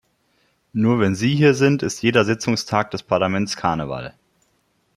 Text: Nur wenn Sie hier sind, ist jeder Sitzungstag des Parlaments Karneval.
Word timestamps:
Nur 0.73 0.99
wenn 0.99 1.13
Sie 1.13 1.35
hier 1.35 1.53
sind, 1.53 1.83
ist 1.83 2.01
jeder 2.01 2.25
Sitzungstag 2.25 2.89
des 2.89 3.03
Parlaments 3.03 3.55
Karneval. 3.55 4.15